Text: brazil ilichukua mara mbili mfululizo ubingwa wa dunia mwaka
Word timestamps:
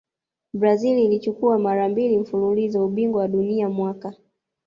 brazil 0.53 0.99
ilichukua 0.99 1.59
mara 1.59 1.89
mbili 1.89 2.17
mfululizo 2.17 2.85
ubingwa 2.85 3.21
wa 3.21 3.27
dunia 3.27 3.69
mwaka 3.69 4.13